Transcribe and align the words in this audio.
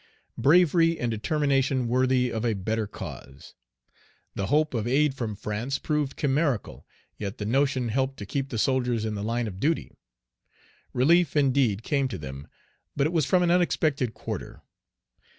Bravery 0.35 0.97
and 0.99 1.11
determination 1.11 1.87
worthy 1.87 2.31
of 2.31 2.43
a 2.43 2.55
better 2.55 2.87
cause! 2.87 3.53
The 4.33 4.47
hope 4.47 4.73
of 4.73 4.87
aid 4.87 5.13
from 5.13 5.35
France 5.35 5.77
proved 5.77 6.17
chimerical, 6.17 6.87
yet 7.19 7.37
the 7.37 7.45
notion 7.45 7.89
helped 7.89 8.17
to 8.17 8.25
keep 8.25 8.49
the 8.49 8.57
soldiers 8.57 9.05
in 9.05 9.13
the 9.13 9.21
line 9.23 9.45
of 9.47 9.59
duty. 9.59 9.91
Relief, 10.91 11.35
indeed, 11.35 11.83
came 11.83 12.07
to 12.07 12.17
them, 12.17 12.47
but 12.95 13.05
it 13.05 13.13
was 13.13 13.27
from 13.27 13.43
an 13.43 13.51
unexpected 13.51 14.15
quarter. 14.15 14.63